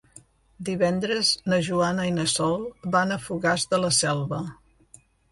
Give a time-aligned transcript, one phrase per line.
[0.67, 2.63] Divendres na Joana i na Sol
[2.95, 4.41] van a Fogars de la Selva.